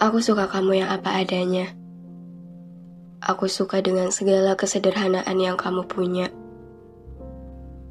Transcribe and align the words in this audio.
Aku 0.00 0.16
suka 0.16 0.48
kamu 0.48 0.80
yang 0.80 0.88
apa 0.88 1.20
adanya. 1.20 1.76
Aku 3.20 3.52
suka 3.52 3.84
dengan 3.84 4.08
segala 4.08 4.56
kesederhanaan 4.56 5.36
yang 5.36 5.60
kamu 5.60 5.84
punya. 5.84 6.32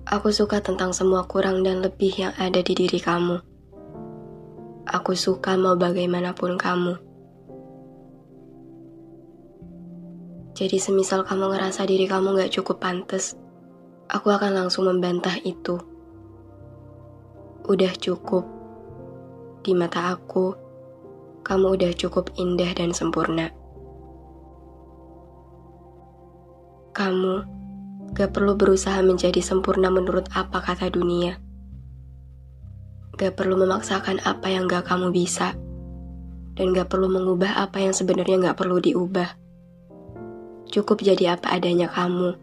Aku 0.10 0.34
suka 0.34 0.58
tentang 0.58 0.90
semua 0.90 1.30
kurang 1.30 1.62
dan 1.62 1.86
lebih 1.86 2.10
yang 2.18 2.34
ada 2.42 2.66
di 2.66 2.74
diri 2.74 2.98
kamu. 2.98 3.38
Aku 4.90 5.14
suka 5.14 5.54
mau 5.54 5.78
bagaimanapun 5.78 6.58
kamu. 6.58 6.98
Jadi 10.58 10.82
semisal 10.82 11.22
kamu 11.22 11.54
ngerasa 11.54 11.86
diri 11.86 12.10
kamu 12.10 12.42
gak 12.42 12.58
cukup 12.58 12.82
pantas, 12.82 13.38
aku 14.10 14.34
akan 14.34 14.66
langsung 14.66 14.90
membantah 14.90 15.38
itu. 15.46 15.78
Udah 17.70 17.94
cukup. 18.02 18.50
Di 19.62 19.78
mata 19.78 20.10
aku, 20.10 20.69
kamu 21.42 21.80
udah 21.80 21.92
cukup 21.96 22.30
indah 22.36 22.70
dan 22.76 22.92
sempurna. 22.92 23.50
Kamu 26.92 27.36
gak 28.12 28.36
perlu 28.36 28.60
berusaha 28.60 29.00
menjadi 29.00 29.40
sempurna 29.40 29.88
menurut 29.88 30.28
apa 30.36 30.60
kata 30.60 30.92
dunia. 30.92 31.40
Gak 33.16 33.36
perlu 33.40 33.56
memaksakan 33.60 34.24
apa 34.24 34.52
yang 34.52 34.68
gak 34.68 34.88
kamu 34.88 35.12
bisa. 35.16 35.56
Dan 36.60 36.76
gak 36.76 36.92
perlu 36.92 37.08
mengubah 37.08 37.56
apa 37.64 37.80
yang 37.80 37.96
sebenarnya 37.96 38.52
gak 38.52 38.60
perlu 38.60 38.84
diubah. 38.84 39.32
Cukup 40.70 41.00
jadi 41.00 41.40
apa 41.40 41.56
adanya 41.56 41.88
kamu. 41.88 42.36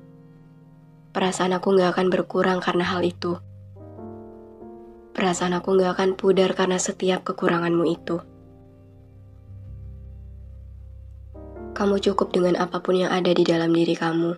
Perasaan 1.12 1.52
aku 1.52 1.76
gak 1.76 1.96
akan 1.96 2.08
berkurang 2.08 2.58
karena 2.64 2.84
hal 2.88 3.04
itu. 3.04 3.36
Perasaan 5.12 5.56
aku 5.56 5.76
gak 5.80 5.96
akan 5.96 6.10
pudar 6.16 6.52
karena 6.56 6.80
setiap 6.80 7.24
kekuranganmu 7.24 7.84
itu. 7.88 8.35
Kamu 11.76 12.00
cukup 12.00 12.32
dengan 12.32 12.56
apa 12.56 12.80
pun 12.80 12.96
yang 12.96 13.12
ada 13.12 13.28
di 13.36 13.44
dalam 13.44 13.68
diri 13.68 13.92
kamu. 13.92 14.32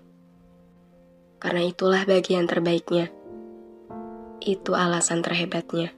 Karena 1.39 1.63
itulah 1.63 2.03
bagian 2.03 2.51
terbaiknya. 2.51 3.15
Itu 4.43 4.75
alasan 4.75 5.23
terhebatnya. 5.23 5.95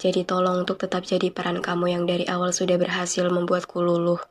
Jadi 0.00 0.24
tolong 0.24 0.64
untuk 0.64 0.80
tetap 0.80 1.04
jadi 1.04 1.28
peran 1.28 1.60
kamu 1.60 1.92
yang 1.92 2.04
dari 2.08 2.24
awal 2.24 2.48
sudah 2.48 2.80
berhasil 2.80 3.28
membuatku 3.28 3.76
luluh. 3.84 4.24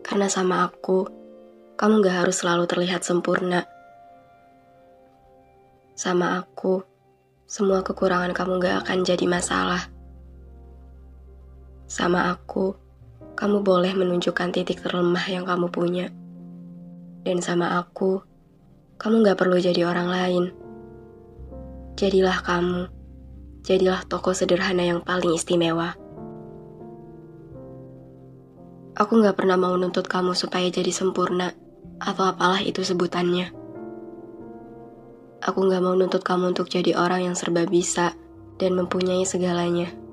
Karena 0.00 0.32
sama 0.32 0.64
aku, 0.64 1.04
kamu 1.76 2.00
gak 2.00 2.24
harus 2.24 2.40
selalu 2.40 2.64
terlihat 2.64 3.04
sempurna. 3.04 3.68
Sama 5.92 6.40
aku, 6.40 6.80
semua 7.44 7.84
kekurangan 7.84 8.32
kamu 8.32 8.56
gak 8.64 8.88
akan 8.88 9.04
jadi 9.04 9.28
masalah. 9.28 9.95
Sama 11.86 12.34
aku, 12.34 12.74
kamu 13.38 13.62
boleh 13.62 13.94
menunjukkan 13.94 14.50
titik 14.50 14.82
terlemah 14.82 15.22
yang 15.30 15.46
kamu 15.46 15.70
punya. 15.70 16.10
Dan 17.22 17.38
sama 17.38 17.78
aku, 17.78 18.26
kamu 18.98 19.22
gak 19.22 19.38
perlu 19.38 19.54
jadi 19.62 19.86
orang 19.86 20.10
lain. 20.10 20.44
Jadilah 21.94 22.42
kamu. 22.42 22.90
Jadilah 23.62 24.02
tokoh 24.10 24.34
sederhana 24.34 24.82
yang 24.82 24.98
paling 24.98 25.30
istimewa. 25.38 25.94
Aku 28.98 29.22
gak 29.22 29.38
pernah 29.38 29.54
mau 29.54 29.78
nuntut 29.78 30.10
kamu 30.10 30.34
supaya 30.34 30.66
jadi 30.66 30.90
sempurna, 30.90 31.54
atau 32.02 32.26
apalah 32.26 32.66
itu 32.66 32.82
sebutannya. 32.82 33.54
Aku 35.38 35.70
gak 35.70 35.84
mau 35.86 35.94
nuntut 35.94 36.26
kamu 36.26 36.50
untuk 36.50 36.66
jadi 36.66 36.98
orang 36.98 37.30
yang 37.30 37.36
serba 37.38 37.62
bisa 37.62 38.16
dan 38.58 38.74
mempunyai 38.74 39.22
segalanya. 39.22 40.05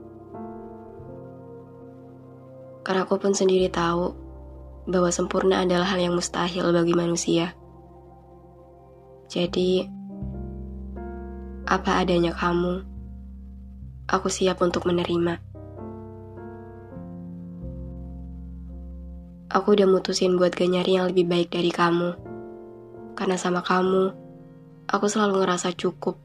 Karena 2.84 3.08
aku 3.08 3.16
pun 3.16 3.32
sendiri 3.32 3.72
tahu 3.72 4.12
bahwa 4.88 5.08
sempurna 5.08 5.64
adalah 5.64 5.88
hal 5.88 6.04
yang 6.04 6.16
mustahil 6.16 6.76
bagi 6.76 6.92
manusia. 6.92 7.56
Jadi, 9.32 9.88
apa 11.64 12.04
adanya 12.04 12.36
kamu, 12.36 12.84
aku 14.12 14.28
siap 14.28 14.60
untuk 14.60 14.84
menerima. 14.84 15.40
Aku 19.54 19.78
udah 19.78 19.88
mutusin 19.88 20.36
buat 20.36 20.52
gak 20.52 20.66
nyari 20.66 20.98
yang 20.98 21.08
lebih 21.08 21.30
baik 21.30 21.54
dari 21.54 21.70
kamu. 21.70 22.18
Karena 23.14 23.38
sama 23.38 23.62
kamu, 23.62 24.12
aku 24.90 25.06
selalu 25.08 25.46
ngerasa 25.46 25.72
cukup. 25.78 26.18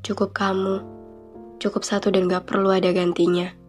Cukup 0.00 0.30
kamu, 0.32 0.80
cukup 1.60 1.82
satu 1.82 2.08
dan 2.14 2.30
gak 2.30 2.46
perlu 2.46 2.70
ada 2.70 2.94
gantinya. 2.94 3.63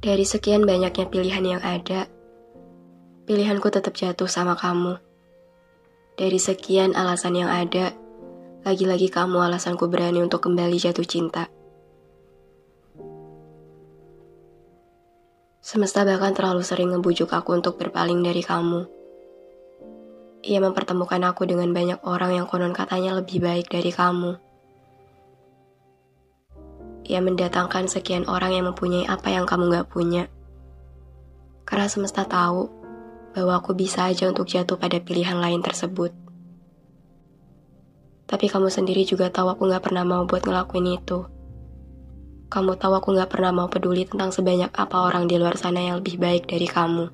Dari 0.00 0.24
sekian 0.24 0.64
banyaknya 0.64 1.12
pilihan 1.12 1.44
yang 1.44 1.60
ada, 1.60 2.08
pilihanku 3.28 3.68
tetap 3.68 3.92
jatuh 3.92 4.24
sama 4.24 4.56
kamu. 4.56 4.96
Dari 6.16 6.40
sekian 6.40 6.96
alasan 6.96 7.36
yang 7.36 7.52
ada, 7.52 7.92
lagi-lagi 8.64 9.12
kamu 9.12 9.44
alasanku 9.44 9.92
berani 9.92 10.24
untuk 10.24 10.40
kembali 10.48 10.80
jatuh 10.80 11.04
cinta. 11.04 11.52
Semesta 15.60 16.08
bahkan 16.08 16.32
terlalu 16.32 16.64
sering 16.64 16.96
ngebujuk 16.96 17.28
aku 17.28 17.60
untuk 17.60 17.76
berpaling 17.76 18.24
dari 18.24 18.40
kamu. 18.40 18.88
Ia 20.48 20.64
mempertemukan 20.64 21.20
aku 21.28 21.44
dengan 21.44 21.76
banyak 21.76 22.00
orang 22.08 22.40
yang 22.40 22.48
konon 22.48 22.72
katanya 22.72 23.20
lebih 23.20 23.44
baik 23.44 23.68
dari 23.68 23.92
kamu 23.92 24.40
ia 27.10 27.18
mendatangkan 27.18 27.90
sekian 27.90 28.30
orang 28.30 28.54
yang 28.54 28.70
mempunyai 28.70 29.02
apa 29.10 29.34
yang 29.34 29.42
kamu 29.42 29.74
gak 29.74 29.90
punya. 29.90 30.30
Karena 31.66 31.90
semesta 31.90 32.22
tahu 32.22 32.70
bahwa 33.34 33.58
aku 33.58 33.74
bisa 33.74 34.06
aja 34.06 34.30
untuk 34.30 34.46
jatuh 34.46 34.78
pada 34.78 35.02
pilihan 35.02 35.34
lain 35.34 35.58
tersebut. 35.58 36.14
Tapi 38.30 38.46
kamu 38.46 38.70
sendiri 38.70 39.02
juga 39.02 39.26
tahu 39.26 39.50
aku 39.50 39.66
gak 39.66 39.90
pernah 39.90 40.06
mau 40.06 40.22
buat 40.22 40.46
ngelakuin 40.46 41.02
itu. 41.02 41.26
Kamu 42.46 42.78
tahu 42.78 42.94
aku 42.94 43.18
gak 43.18 43.30
pernah 43.34 43.50
mau 43.50 43.66
peduli 43.66 44.06
tentang 44.06 44.30
sebanyak 44.30 44.70
apa 44.70 45.10
orang 45.10 45.26
di 45.26 45.34
luar 45.34 45.58
sana 45.58 45.82
yang 45.82 45.98
lebih 45.98 46.14
baik 46.14 46.46
dari 46.46 46.70
kamu. 46.70 47.10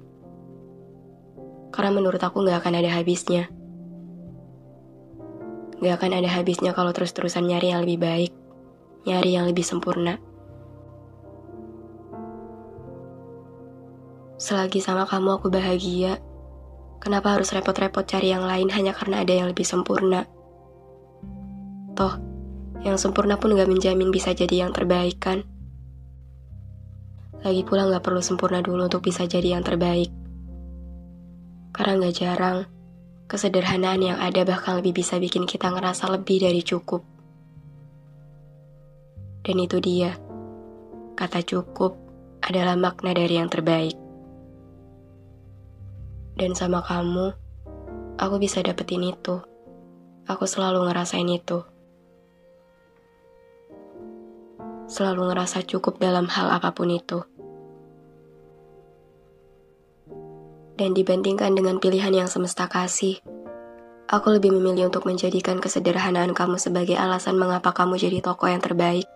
Karena 1.73 1.91
menurut 1.93 2.21
aku 2.21 2.45
gak 2.45 2.61
akan 2.61 2.85
ada 2.85 3.01
habisnya. 3.01 3.49
Gak 5.81 6.05
akan 6.05 6.21
ada 6.21 6.29
habisnya 6.29 6.77
kalau 6.77 6.93
terus-terusan 6.93 7.49
nyari 7.49 7.73
yang 7.73 7.81
lebih 7.85 8.01
baik 8.01 8.33
nyari 9.07 9.39
yang 9.39 9.47
lebih 9.47 9.63
sempurna. 9.63 10.19
Selagi 14.37 14.85
sama 14.85 15.09
kamu 15.09 15.41
aku 15.41 15.49
bahagia, 15.49 16.21
Kenapa 17.07 17.39
harus 17.39 17.55
repot-repot 17.55 18.03
cari 18.03 18.35
yang 18.35 18.43
lain 18.43 18.67
hanya 18.75 18.91
karena 18.91 19.23
ada 19.23 19.31
yang 19.31 19.47
lebih 19.47 19.63
sempurna? 19.63 20.27
Toh, 21.95 22.19
yang 22.83 22.99
sempurna 22.99 23.39
pun 23.39 23.55
gak 23.55 23.71
menjamin 23.71 24.11
bisa 24.11 24.35
jadi 24.35 24.67
yang 24.67 24.75
terbaik 24.75 25.23
kan? 25.23 25.47
Lagi 27.47 27.63
pula 27.63 27.87
gak 27.87 28.03
perlu 28.03 28.19
sempurna 28.19 28.59
dulu 28.59 28.91
untuk 28.91 29.07
bisa 29.07 29.23
jadi 29.23 29.55
yang 29.55 29.63
terbaik. 29.63 30.11
Karena 31.71 32.11
gak 32.11 32.17
jarang, 32.19 32.59
kesederhanaan 33.31 34.03
yang 34.03 34.19
ada 34.19 34.43
bahkan 34.43 34.83
lebih 34.83 34.99
bisa 34.99 35.23
bikin 35.23 35.47
kita 35.47 35.71
ngerasa 35.71 36.11
lebih 36.11 36.43
dari 36.43 36.67
cukup. 36.67 37.16
Dan 39.47 39.63
itu 39.63 39.79
dia, 39.79 40.19
kata 41.15 41.39
cukup 41.47 41.95
adalah 42.43 42.75
makna 42.75 43.15
dari 43.15 43.39
yang 43.39 43.47
terbaik. 43.47 43.95
Dan 46.35 46.59
sama 46.59 46.83
kamu, 46.83 47.31
aku 48.19 48.43
bisa 48.43 48.59
dapetin 48.59 49.07
itu. 49.07 49.39
Aku 50.27 50.51
selalu 50.51 50.91
ngerasain 50.91 51.31
itu. 51.31 51.63
Selalu 54.91 55.31
ngerasa 55.31 55.63
cukup 55.63 56.03
dalam 56.03 56.27
hal 56.27 56.51
apa 56.51 56.75
pun 56.75 56.91
itu. 56.91 57.23
Dan 60.75 60.91
dibandingkan 60.91 61.55
dengan 61.55 61.79
pilihan 61.79 62.11
yang 62.11 62.27
semesta 62.27 62.67
kasih, 62.67 63.23
aku 64.11 64.27
lebih 64.35 64.51
memilih 64.59 64.91
untuk 64.91 65.07
menjadikan 65.07 65.63
kesederhanaan 65.63 66.35
kamu 66.35 66.59
sebagai 66.59 66.99
alasan 66.99 67.39
mengapa 67.39 67.71
kamu 67.71 67.95
jadi 67.95 68.19
tokoh 68.19 68.51
yang 68.51 68.59
terbaik. 68.59 69.07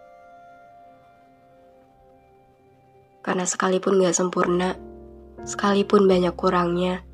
Karena 3.20 3.44
sekalipun 3.44 4.00
gak 4.00 4.16
sempurna, 4.16 4.80
sekalipun 5.44 6.08
banyak 6.08 6.32
kurangnya, 6.32 7.04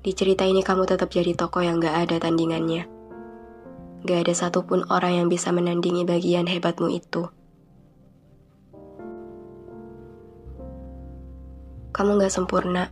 di 0.00 0.16
cerita 0.16 0.48
ini 0.48 0.64
kamu 0.64 0.88
tetap 0.88 1.12
jadi 1.12 1.36
tokoh 1.36 1.60
yang 1.60 1.76
gak 1.78 2.08
ada 2.08 2.16
tandingannya. 2.24 2.88
Gak 4.02 4.18
ada 4.26 4.34
satupun 4.34 4.88
orang 4.88 5.22
yang 5.22 5.28
bisa 5.28 5.52
menandingi 5.52 6.08
bagian 6.08 6.48
hebatmu 6.48 6.88
itu. 6.90 7.28
Kamu 11.92 12.16
gak 12.16 12.32
sempurna, 12.32 12.88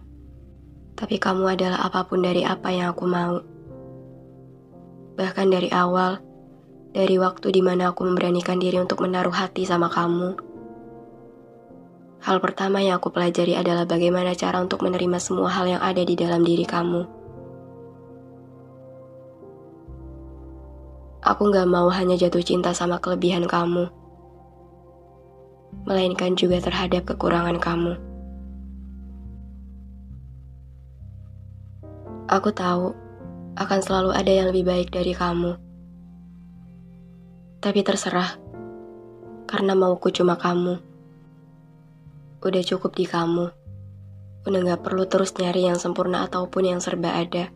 tapi 0.92 1.16
kamu 1.16 1.56
adalah 1.56 1.80
apa 1.80 2.04
pun 2.04 2.20
dari 2.20 2.44
apa 2.44 2.68
yang 2.68 2.92
aku 2.92 3.08
mau. 3.08 3.40
Bahkan 5.16 5.46
dari 5.48 5.72
awal, 5.72 6.20
dari 6.92 7.16
waktu 7.16 7.48
di 7.56 7.64
mana 7.64 7.96
aku 7.96 8.04
memberanikan 8.04 8.60
diri 8.60 8.76
untuk 8.76 9.00
menaruh 9.00 9.32
hati 9.32 9.64
sama 9.64 9.88
kamu, 9.88 10.49
Hal 12.20 12.36
pertama 12.36 12.84
yang 12.84 13.00
aku 13.00 13.08
pelajari 13.08 13.56
adalah 13.56 13.88
bagaimana 13.88 14.36
cara 14.36 14.60
untuk 14.60 14.84
menerima 14.84 15.16
semua 15.16 15.48
hal 15.48 15.64
yang 15.64 15.80
ada 15.80 16.04
di 16.04 16.12
dalam 16.12 16.44
diri 16.44 16.68
kamu. 16.68 17.08
Aku 21.24 21.48
gak 21.48 21.64
mau 21.64 21.88
hanya 21.88 22.20
jatuh 22.20 22.44
cinta 22.44 22.76
sama 22.76 23.00
kelebihan 23.00 23.48
kamu, 23.48 23.88
melainkan 25.88 26.36
juga 26.36 26.60
terhadap 26.60 27.08
kekurangan 27.08 27.56
kamu. 27.56 27.96
Aku 32.28 32.52
tahu 32.52 32.92
akan 33.56 33.80
selalu 33.80 34.10
ada 34.12 34.28
yang 34.28 34.46
lebih 34.52 34.68
baik 34.68 34.88
dari 34.92 35.16
kamu, 35.16 35.56
tapi 37.64 37.80
terserah 37.80 38.36
karena 39.48 39.72
mauku 39.72 40.12
cuma 40.12 40.36
kamu 40.36 40.89
udah 42.40 42.62
cukup 42.64 42.96
di 42.96 43.04
kamu. 43.04 43.52
Udah 44.48 44.60
gak 44.64 44.80
perlu 44.80 45.04
terus 45.04 45.36
nyari 45.36 45.68
yang 45.68 45.76
sempurna 45.76 46.24
ataupun 46.24 46.64
yang 46.64 46.80
serba 46.80 47.12
ada. 47.12 47.52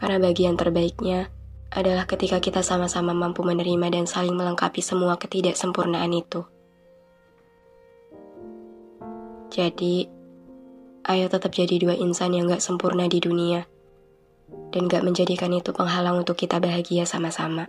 Karena 0.00 0.18
bagian 0.18 0.56
terbaiknya 0.56 1.28
adalah 1.72 2.08
ketika 2.08 2.40
kita 2.40 2.64
sama-sama 2.64 3.12
mampu 3.12 3.44
menerima 3.44 3.92
dan 3.92 4.04
saling 4.08 4.36
melengkapi 4.36 4.80
semua 4.80 5.20
ketidaksempurnaan 5.20 6.12
itu. 6.12 6.44
Jadi, 9.52 10.08
ayo 11.04 11.26
tetap 11.28 11.52
jadi 11.52 11.76
dua 11.76 11.92
insan 11.92 12.32
yang 12.32 12.48
gak 12.48 12.64
sempurna 12.64 13.04
di 13.04 13.20
dunia, 13.20 13.68
dan 14.72 14.88
gak 14.88 15.04
menjadikan 15.04 15.52
itu 15.52 15.76
penghalang 15.76 16.24
untuk 16.24 16.40
kita 16.40 16.56
bahagia 16.56 17.04
sama-sama. 17.04 17.68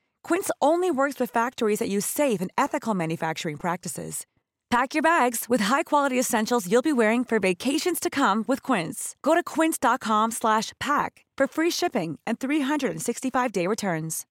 Quince 0.23 0.49
only 0.61 0.89
works 0.89 1.19
with 1.19 1.29
factories 1.29 1.79
that 1.79 1.89
use 1.89 2.05
safe 2.05 2.41
and 2.41 2.49
ethical 2.57 2.95
manufacturing 2.95 3.57
practices. 3.57 4.25
Pack 4.69 4.95
your 4.95 5.03
bags 5.03 5.49
with 5.49 5.67
high-quality 5.67 6.17
essentials 6.17 6.71
you'll 6.71 6.81
be 6.81 6.93
wearing 6.93 7.25
for 7.25 7.39
vacations 7.39 7.99
to 7.99 8.09
come 8.09 8.45
with 8.47 8.63
Quince. 8.63 9.15
Go 9.21 9.35
to 9.35 9.43
quince.com/pack 9.43 11.25
for 11.37 11.47
free 11.47 11.71
shipping 11.71 12.19
and 12.25 12.39
365-day 12.39 13.67
returns. 13.67 14.25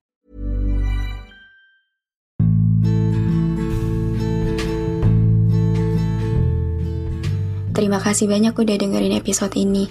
Terima 7.71 8.03
kasih 8.03 8.27
banyak 8.27 8.53
udah 8.57 8.77
dengerin 8.77 9.15
episode 9.15 9.55
ini. 9.55 9.87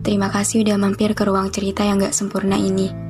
Terima 0.00 0.32
kasih 0.32 0.64
udah 0.64 0.80
mampir 0.80 1.12
ke 1.12 1.22
ruang 1.22 1.52
cerita 1.52 1.84
yang 1.84 2.00
gak 2.00 2.16
sempurna 2.16 2.56
ini. 2.56 3.09